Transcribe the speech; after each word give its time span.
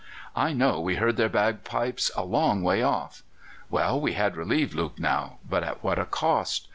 I 0.35 0.51
know 0.51 0.79
we 0.79 0.95
heard 0.95 1.15
their 1.17 1.29
bagpipes 1.29 2.09
a 2.15 2.23
long 2.23 2.63
way 2.63 2.81
off. 2.81 3.21
Well, 3.69 4.01
we 4.01 4.13
had 4.13 4.35
relieved 4.35 4.73
Lucknow, 4.73 5.37
but 5.47 5.63
at 5.63 5.83
what 5.83 5.99
a 5.99 6.05
cost! 6.05 6.69